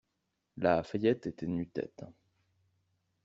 La 0.57 0.81
Fayette 0.81 1.27
était 1.27 1.45
nu 1.45 1.67
tête. 1.67 2.03